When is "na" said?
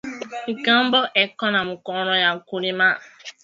1.53-1.61